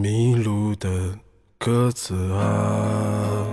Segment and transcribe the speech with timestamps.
[0.00, 0.88] 迷路的
[1.58, 3.44] 鸽子啊。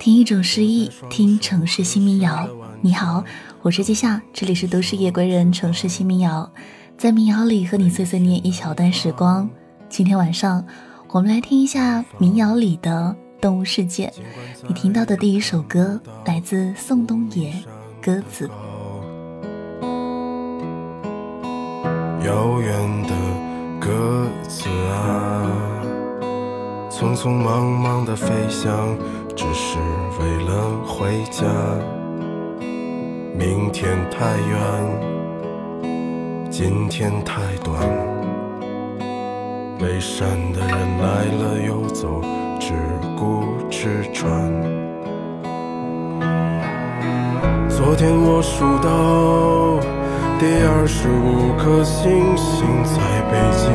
[0.00, 2.48] 听一种诗意，听城市新民谣。
[2.80, 3.22] 你好，
[3.62, 6.50] 我是季夏，这里是都市夜归人城市新民谣，
[6.96, 9.48] 在民谣里和你碎碎念一小段时光。
[9.88, 10.66] 今天晚上，
[11.10, 14.12] 我们来听一下民谣里的动物世界。
[14.66, 17.52] 你听到的第一首歌来自宋冬野，
[18.02, 18.48] 《鸽子》。
[22.26, 23.47] 遥远的
[23.88, 23.94] 鸽
[24.46, 25.48] 子啊，
[26.90, 28.94] 匆匆忙忙的飞翔，
[29.34, 29.78] 只是
[30.20, 31.46] 为了回家。
[33.34, 34.60] 明天太远，
[36.50, 37.80] 今天太短。
[39.78, 42.20] 背山的人来了又走，
[42.60, 42.74] 只
[43.16, 44.28] 顾吃穿。
[47.70, 49.97] 昨天我数到。
[50.38, 53.66] 第二十五颗星星在北京，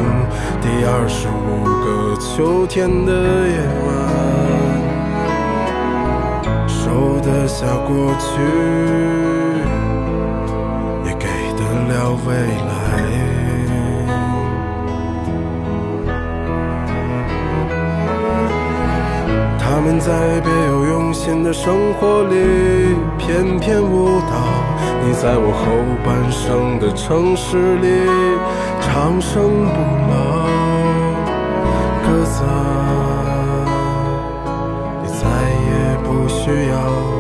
[0.62, 3.12] 第二十五个秋天的
[3.50, 3.92] 夜晚，
[6.66, 8.32] 收得下过去，
[11.06, 13.33] 也给得了未来。
[19.84, 24.34] 们在别有用心的生活里翩翩舞蹈。
[25.06, 25.66] 你在我后
[26.06, 28.08] 半生的城市里
[28.80, 29.78] 长生不
[30.10, 30.14] 老，
[32.06, 32.42] 鸽子，
[35.04, 35.22] 你再
[35.68, 35.70] 也
[36.04, 37.13] 不需要。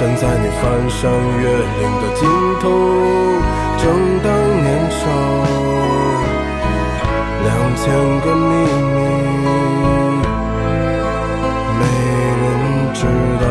[0.00, 2.26] 站在你翻山越岭的尽
[2.58, 2.64] 头，
[3.76, 3.84] 正
[4.24, 5.04] 当年少，
[7.44, 7.84] 两千
[8.22, 8.48] 个秘
[8.96, 8.98] 密
[11.76, 11.80] 没
[12.40, 12.42] 人
[12.94, 12.98] 知
[13.42, 13.44] 道。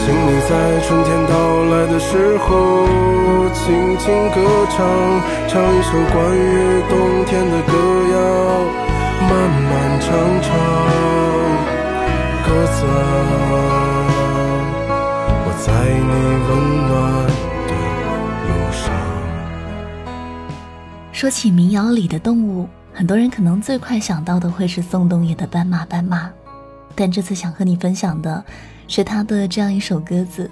[0.00, 0.50] 请你在
[0.80, 1.32] 春天到
[1.68, 2.48] 来的时候，
[3.52, 4.40] 轻轻歌
[4.70, 4.80] 唱，
[5.46, 7.72] 唱一首关于冬天的歌
[8.14, 8.83] 谣。
[9.20, 10.08] 漫漫长
[10.42, 10.48] 长，
[12.44, 12.78] 鸽子，
[15.44, 16.12] 我在你
[16.48, 16.50] 温
[16.88, 16.92] 暖
[17.68, 17.72] 的
[18.48, 18.82] 路上。
[21.12, 26.26] 说起民谣里的动物，很多人可能最快想到的会是宋冬野的《斑马斑马》，
[26.94, 28.44] 但这次想和你分享的
[28.88, 30.50] 是他的这样一首鸽子。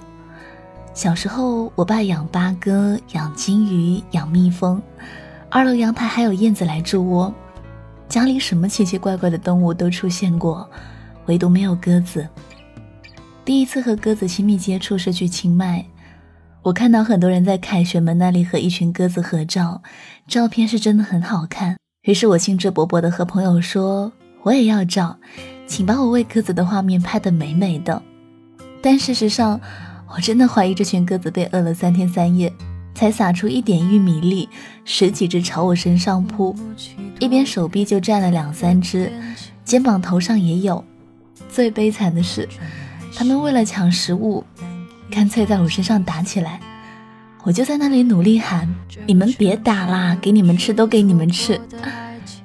[0.95, 4.81] 小时候，我爸养八哥，养金鱼，养蜜蜂，
[5.49, 7.33] 二楼阳台还有燕子来筑窝。
[8.07, 10.69] 家里什么奇奇怪怪的动物都出现过，
[11.25, 12.27] 唯独没有鸽子。
[13.43, 15.85] 第一次和鸽子亲密接触是去清迈，
[16.61, 19.81] 我看到很多人在凯旋门那里和一群鸽子合照，
[20.27, 21.77] 照片是真的很好看。
[22.03, 24.11] 于是我兴致勃勃地和朋友说
[24.43, 25.17] ：“我也要照，
[25.65, 28.01] 请把我喂鸽子的画面拍得美美的。”
[28.81, 29.59] 但事实上，
[30.13, 32.53] 我真的怀疑这群鸽子被饿了三天三夜。
[32.93, 34.47] 才撒出一点玉米粒，
[34.85, 36.55] 十几只朝我身上扑，
[37.19, 39.11] 一边手臂就占了两三只，
[39.63, 40.83] 肩膀头上也有。
[41.49, 42.47] 最悲惨的是，
[43.15, 44.43] 他们为了抢食物，
[45.11, 46.59] 干脆在我身上打起来。
[47.43, 48.73] 我就在那里努力喊
[49.05, 51.59] ：“你们别打啦，给你们吃都给你们吃。”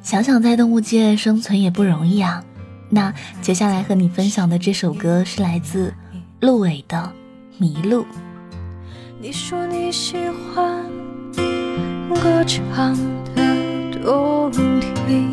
[0.03, 2.43] 想想在动物界生存也不容易啊。
[2.91, 5.95] 那接下来和你分享的这首歌是来自
[6.41, 7.13] 陆伟的
[7.63, 8.03] 《迷路》。
[9.21, 10.17] 你说你喜
[10.55, 10.89] 欢
[12.23, 12.95] 歌唱
[13.35, 14.49] 的动
[15.09, 15.33] 听，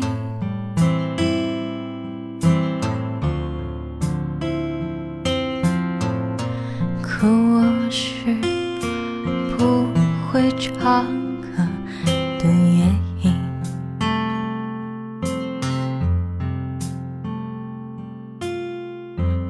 [7.00, 8.34] 可我是
[9.56, 9.86] 不
[10.32, 11.06] 会唱
[11.40, 11.46] 歌
[12.40, 12.92] 的夜
[13.22, 13.32] 莺。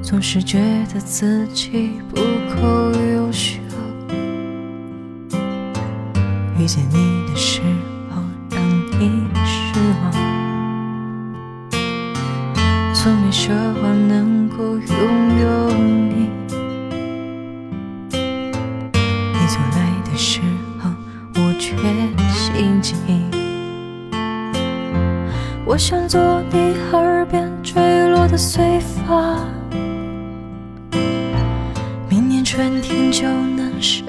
[0.02, 0.60] 总是觉
[0.92, 2.20] 得自己不
[6.66, 7.60] 遇见你的时
[8.10, 8.20] 候，
[8.50, 8.60] 让
[8.98, 10.10] 你失望，
[12.92, 14.80] 从没奢望能够拥
[15.42, 16.28] 有你。
[18.10, 19.78] 你走来
[20.10, 20.40] 的时
[20.80, 20.90] 候，
[21.36, 21.76] 我却
[22.34, 22.96] 心急。
[25.64, 29.38] 我想做你耳边坠落的碎发，
[32.08, 34.04] 明年春天就能生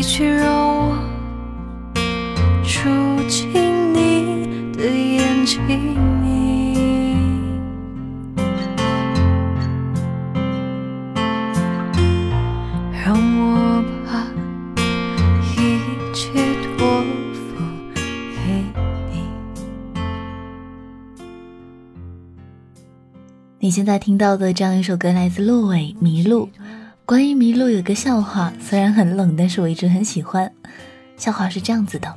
[0.00, 0.48] 你却让
[0.78, 0.96] 我
[2.64, 2.88] 住
[3.28, 3.52] 进
[3.92, 7.12] 你的眼睛里，
[13.04, 14.24] 让我把
[15.52, 15.54] 一
[16.14, 16.30] 切
[16.78, 17.04] 托
[17.34, 17.60] 付
[17.92, 18.64] 给
[19.12, 19.28] 你。
[23.58, 26.48] 你现在听到的这样一首歌来自陆伟《迷路》。
[27.10, 30.48] 关于迷路有个笑话，虽然很冷，但是我一直很喜欢。
[31.16, 32.14] 笑话是这样子的：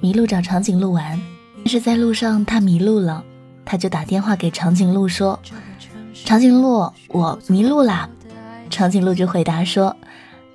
[0.00, 1.20] 迷路找长颈鹿玩，
[1.58, 3.22] 但是在路上他迷路了，
[3.66, 5.38] 他就打电话给长颈鹿说
[6.24, 8.08] ：“长颈鹿，我迷路啦。”
[8.70, 9.94] 长颈鹿就回答说：“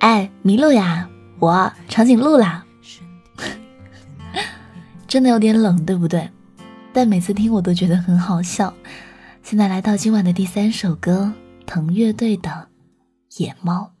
[0.00, 1.08] 哎，迷路呀，
[1.38, 2.64] 我长颈鹿啦。
[5.06, 6.28] ”真的有点冷，对不对？
[6.92, 8.74] 但每次听我都觉得很好笑。
[9.44, 11.32] 现在来到今晚的第三首歌，
[11.66, 12.50] 藤乐队的
[13.38, 13.92] 《野猫》。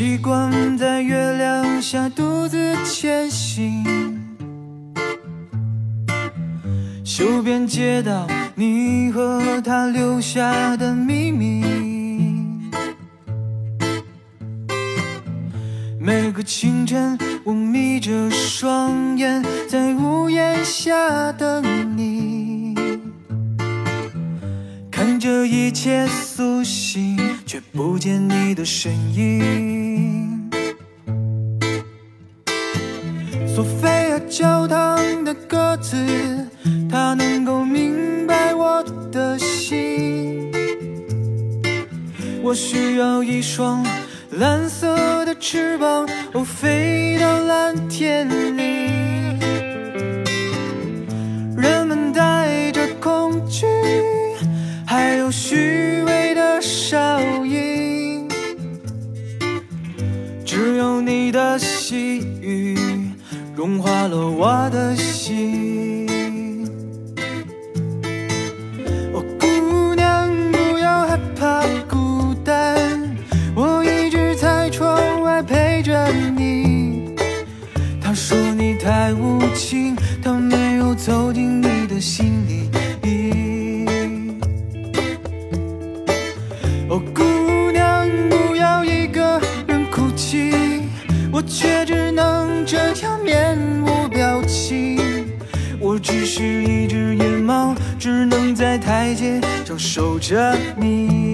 [0.00, 3.84] 习惯在月亮下独自前行，
[7.04, 11.62] 修边街道你和他留下的秘密。
[15.98, 21.62] 每个清晨，我眯着双眼在屋檐下等
[21.94, 22.74] 你。
[24.90, 29.69] 看着一切苏醒，却不见你的身影。
[33.46, 35.96] 索菲亚教堂的鸽子，
[36.90, 38.82] 它能够明白我
[39.12, 40.50] 的心。
[42.42, 43.84] 我需要一双
[44.30, 48.79] 蓝色的翅膀，哦，飞到蓝天里。
[63.60, 66.08] 融化了我的心。
[69.12, 72.74] 哦，姑娘，不要害怕孤单，
[73.54, 77.14] 我一直在窗外陪着你。
[78.00, 82.59] 他说你太无情，他没有走进你的心里。
[98.00, 101.29] 只能在台阶上守着你。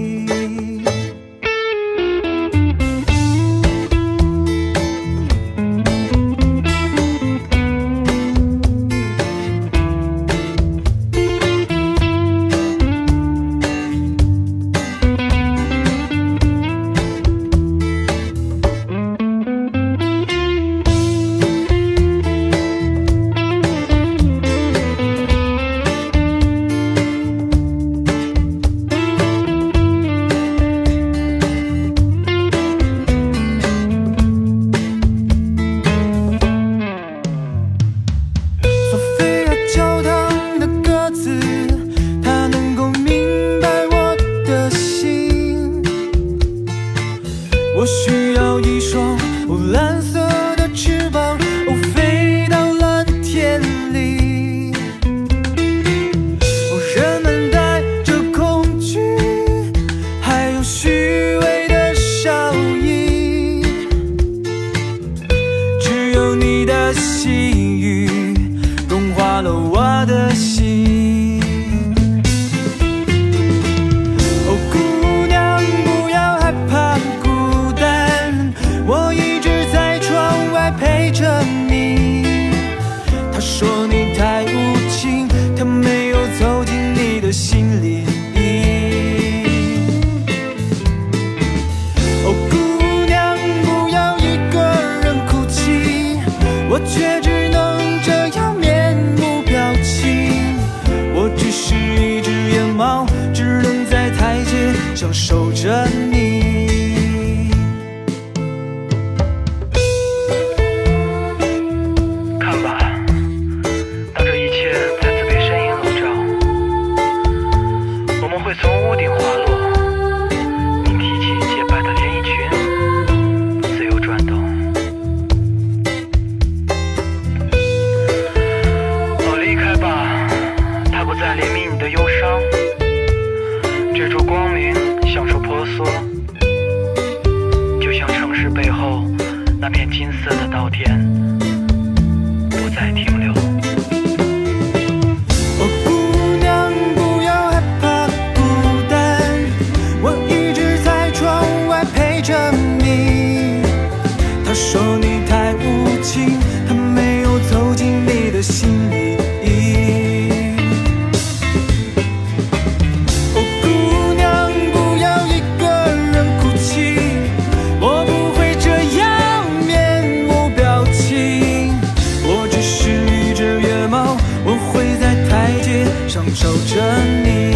[176.36, 177.54] 守着你。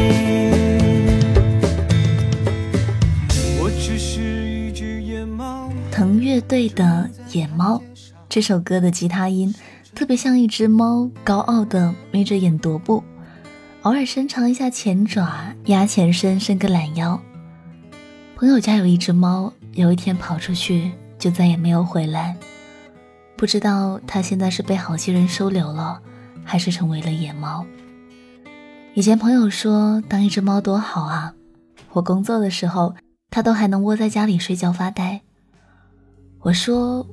[3.60, 5.70] 我只是一只野猫。
[5.92, 7.76] 藤乐队的《野猫》
[8.26, 9.54] 这首歌的吉他音
[9.94, 13.04] 特别像一只猫，高傲的眯着眼踱步，
[13.82, 17.20] 偶尔伸长一下前爪，压前身，伸个懒腰。
[18.34, 22.34] 朋友家有一只猫，有一天跑出去就再也没有回来，
[23.36, 26.00] 不知道它现在是被好心人收留了，
[26.42, 27.66] 还是成为了野猫。
[28.92, 31.32] 以前朋友说，当一只猫多好啊！
[31.92, 32.92] 我工作的时候，
[33.30, 35.20] 它都还能窝在家里睡觉发呆。
[36.40, 37.06] 我说，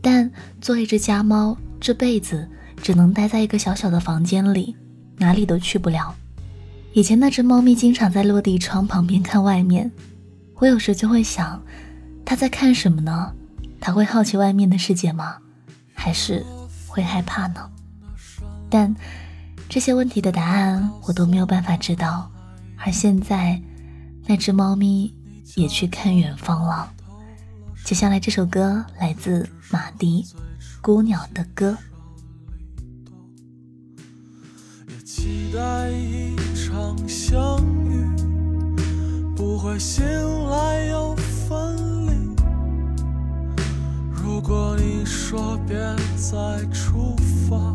[0.00, 4.76] 但做一只家猫，这辈子只能待在一个小小的房间里，
[5.16, 6.14] 哪里都去不了。
[6.92, 9.90] 以前那只猫咪经常在落地窗旁边看外面，
[10.54, 11.60] 我有时就会想，
[12.24, 13.32] 它在看什么呢？
[13.80, 15.38] 它会好奇外面的世界吗？
[15.94, 16.46] 还是
[16.86, 17.68] 会害怕呢？
[18.70, 18.94] 但
[19.74, 22.30] 这些问题的答案我都没有办法知道。
[22.76, 23.60] 而现在，
[24.24, 25.12] 那只猫咪
[25.56, 26.92] 也去看远方了。
[27.84, 30.22] 接下来这首歌来自马迪，
[30.80, 31.76] 《孤鸟的歌》。
[34.88, 38.06] 也期待一场相遇，
[39.34, 40.04] 不会醒
[40.50, 42.36] 来又分离。
[44.12, 45.76] 如果你说别
[46.16, 47.16] 再出
[47.48, 47.74] 发，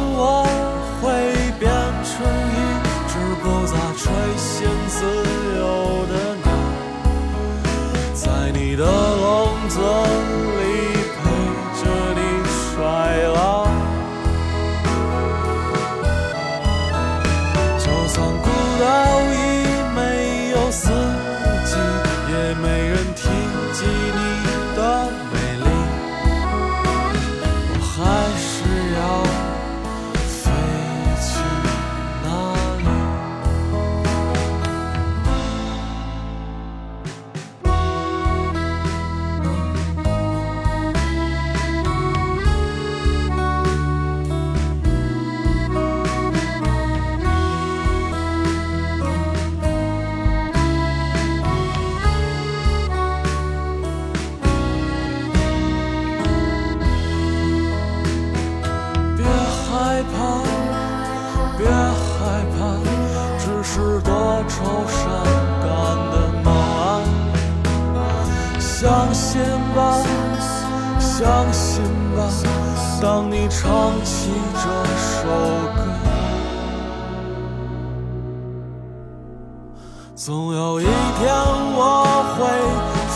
[80.23, 81.33] 总有一天
[81.73, 82.05] 我
[82.37, 82.45] 会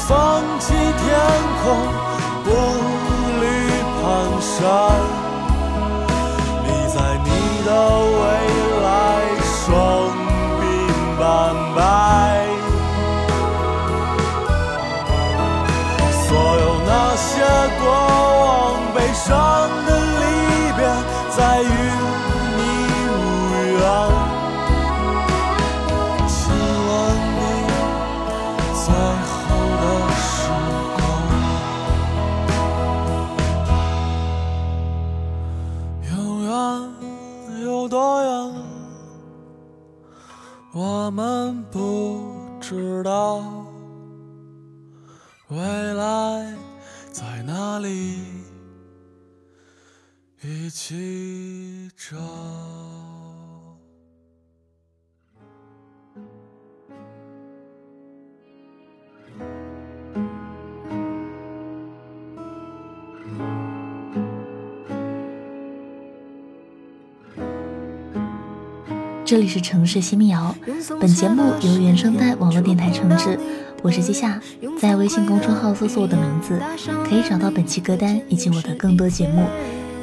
[0.07, 1.05] 放弃天
[1.61, 1.63] 空，
[2.43, 2.49] 不
[41.15, 43.41] 我们不知道。
[45.47, 45.57] 未
[45.93, 46.53] 来
[47.09, 48.43] 在哪里？
[50.41, 52.17] 一起找。
[69.35, 70.55] 这里是城市新民谣，
[70.97, 73.37] 本节目由原声带网络电台承制，
[73.81, 74.39] 我是季夏，
[74.79, 76.57] 在微信公众号搜索我的名字，
[77.03, 79.45] 可以找到本期歌单以及我的更多节目。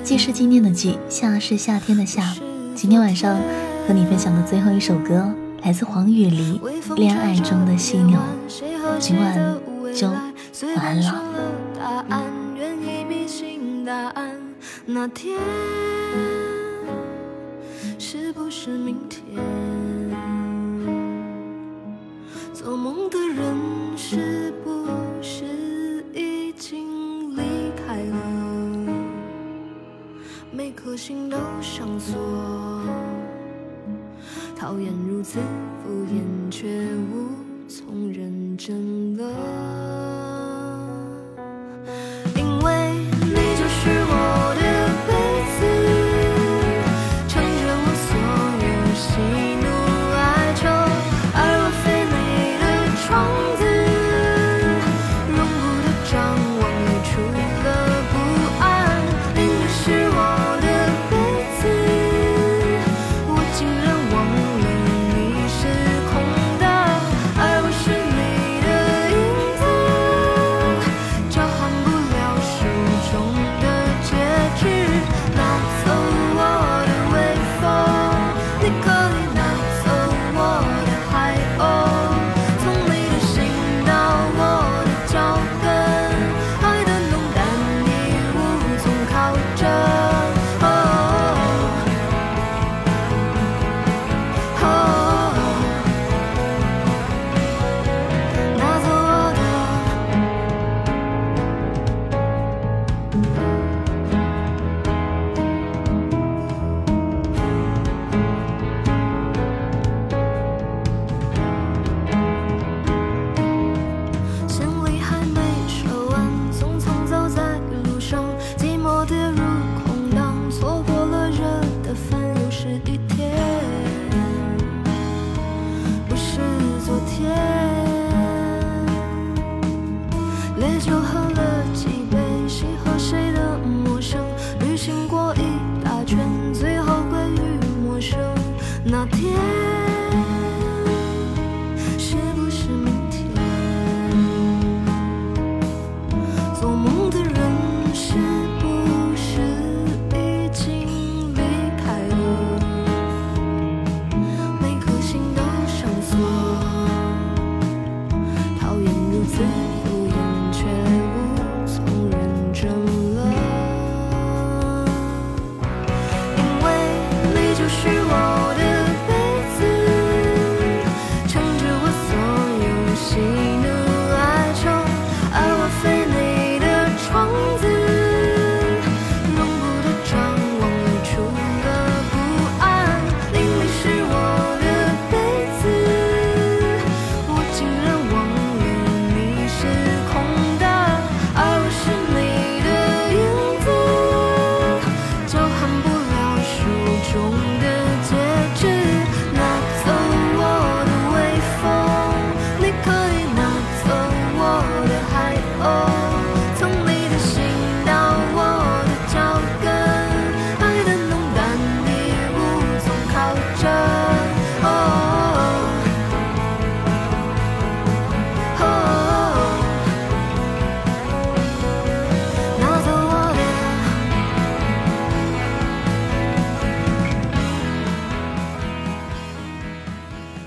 [0.04, 2.34] 季是纪念的季，夏是夏天的夏。
[2.74, 3.40] 今天晚上
[3.88, 6.60] 和你分享的最后一首歌，来自黄雨梨
[6.94, 8.20] 《恋爱中的犀牛》。
[8.98, 9.58] 今晚
[9.94, 10.10] 就
[10.76, 11.22] 晚安了。
[14.84, 15.38] 那天
[18.14, 19.24] 是不是明天？
[22.52, 23.56] 做梦的人
[23.96, 24.86] 是不
[25.22, 27.40] 是已经离
[27.74, 28.14] 开了？
[30.50, 32.20] 每颗心都上锁，
[34.58, 35.38] 讨厌如此
[35.82, 37.30] 敷衍，却无
[37.66, 40.41] 从认真了。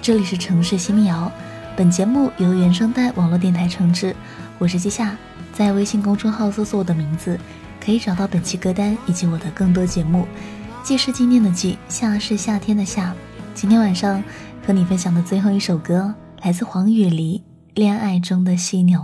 [0.06, 1.32] 这里是城市新民谣，
[1.76, 4.16] 本节目由原声带网络电台承制，
[4.60, 5.18] 我是季夏，
[5.52, 7.40] 在微信公众号搜索我的名字，
[7.84, 10.28] 可以找到本期歌单以及我的更多节目。
[10.84, 13.16] 季是纪念的季，夏是夏天的夏。
[13.56, 14.24] 今天晚上
[14.64, 16.14] 和你分享的最后一首歌，
[16.44, 17.40] 来自黄雨梨，
[17.74, 19.00] 《恋爱中的犀牛》。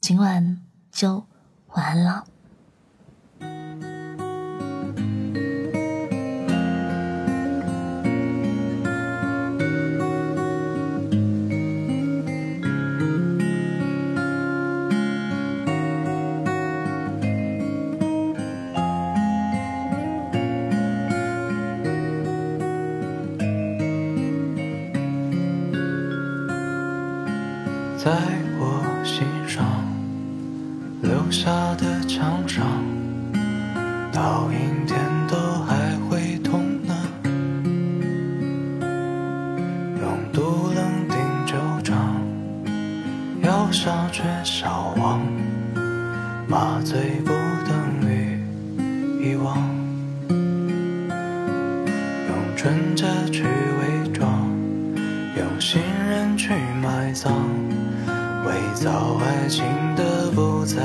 [0.00, 0.58] 今晚
[0.90, 1.24] 就
[1.68, 2.24] 晚安了。
[31.46, 32.66] 下的墙上，
[34.12, 36.92] 到阴天都还会痛呢。
[40.00, 41.54] 用独冷定酒
[41.84, 42.20] 厂，
[43.44, 45.22] 药效却消亡，
[46.48, 48.42] 麻醉不等于
[49.22, 49.56] 遗忘。
[52.28, 54.50] 用纯洁去伪装，
[55.36, 57.32] 用信任去埋葬。
[58.46, 59.64] 伪造爱情
[59.96, 60.76] 的不在